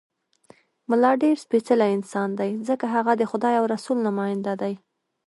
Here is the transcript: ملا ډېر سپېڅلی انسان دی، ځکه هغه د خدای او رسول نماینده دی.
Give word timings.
ملا 0.89 1.11
ډېر 1.23 1.35
سپېڅلی 1.45 1.89
انسان 1.97 2.29
دی، 2.39 2.51
ځکه 2.67 2.85
هغه 2.95 3.13
د 3.17 3.23
خدای 3.31 3.55
او 3.59 3.65
رسول 3.73 3.97
نماینده 4.07 4.53
دی. 4.61 4.73